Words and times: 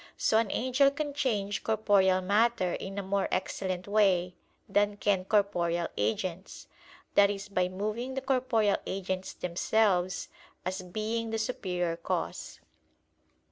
So 0.17 0.39
an 0.39 0.49
angel 0.49 0.89
can 0.89 1.13
change 1.13 1.63
corporeal 1.63 2.21
matter 2.21 2.73
in 2.73 2.97
a 2.97 3.03
more 3.03 3.27
excellent 3.31 3.87
way 3.87 4.33
than 4.67 4.97
can 4.97 5.25
corporeal 5.25 5.89
agents, 5.95 6.65
that 7.13 7.29
is 7.29 7.47
by 7.47 7.69
moving 7.69 8.15
the 8.15 8.21
corporeal 8.21 8.77
agents 8.87 9.33
themselves, 9.33 10.27
as 10.65 10.81
being 10.81 11.29
the 11.29 11.37
superior 11.37 11.97
cause. 11.97 12.59